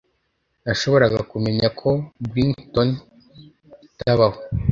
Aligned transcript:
nashoboraga 0.63 1.19
kumenya 1.31 1.67
ko 1.79 1.89
brighton 2.29 2.89
itabaho 3.87 4.37